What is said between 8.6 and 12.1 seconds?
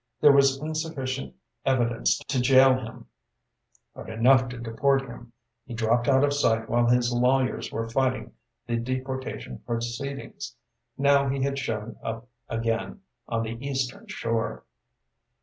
the deportation proceedings. Now he had shown